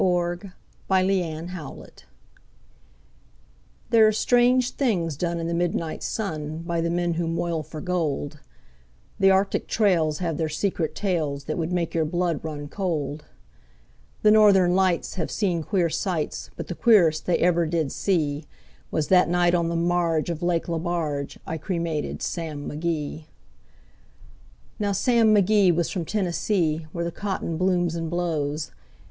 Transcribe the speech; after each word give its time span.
The 0.01 0.51
Cremation 0.89 1.43
of 1.43 1.49
Sam 1.51 1.75
Mcgee 1.87 2.03
There 3.91 4.07
are 4.07 4.11
strange 4.11 4.71
things 4.71 5.15
done 5.15 5.39
in 5.39 5.45
the 5.45 5.53
midnight 5.53 6.01
sun 6.01 6.63
By 6.63 6.81
the 6.81 6.89
men 6.89 7.13
who 7.13 7.27
moil 7.27 7.61
for 7.61 7.81
gold; 7.81 8.39
The 9.19 9.29
Arctic 9.29 9.67
trails 9.67 10.17
have 10.17 10.37
their 10.37 10.49
secret 10.49 10.95
tales 10.95 11.43
That 11.43 11.59
would 11.59 11.71
make 11.71 11.93
your 11.93 12.05
blood 12.05 12.39
run 12.43 12.67
cold; 12.67 13.25
The 14.23 14.31
Northern 14.31 14.73
Lights 14.73 15.13
have 15.21 15.29
seen 15.29 15.61
queer 15.61 15.87
sights, 15.91 16.49
But 16.55 16.65
the 16.65 16.73
queerest 16.73 17.27
they 17.27 17.37
ever 17.37 17.67
did 17.67 17.91
see 17.91 18.45
Was 18.89 19.09
that 19.09 19.29
night 19.29 19.53
on 19.53 19.69
the 19.69 19.75
marge 19.75 20.31
of 20.31 20.41
Lake 20.41 20.67
Lebarge 20.67 21.37
I 21.45 21.59
cremated 21.59 22.23
Sam 22.23 22.67
McGee. 22.67 23.25
Now 24.79 24.93
Sam 24.93 25.27
McGee 25.27 25.71
was 25.75 25.91
from 25.91 26.05
Tennessee, 26.05 26.87
where 26.91 27.05
the 27.05 27.11
cotton 27.11 27.55
blooms 27.55 27.93
and 27.93 28.09
blows. 28.09 28.71